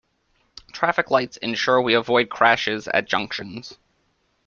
Traffic 0.71 1.11
lights 1.11 1.37
ensure 1.37 1.79
we 1.79 1.93
avoid 1.93 2.29
crashes 2.29 2.87
at 2.87 3.05
junctions. 3.07 3.77